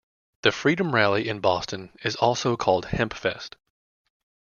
The 0.41 0.51
Freedom 0.51 0.95
Rally 0.95 1.29
in 1.29 1.41
Boston 1.41 1.91
is 2.01 2.15
also 2.15 2.57
called 2.57 2.87
Hempfest. 2.87 3.53